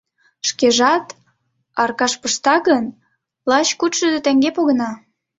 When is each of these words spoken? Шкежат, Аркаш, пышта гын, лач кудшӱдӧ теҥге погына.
Шкежат, 0.49 1.07
Аркаш, 1.83 2.13
пышта 2.21 2.55
гын, 2.67 2.85
лач 3.49 3.67
кудшӱдӧ 3.79 4.19
теҥге 4.25 4.49
погына. 4.57 4.91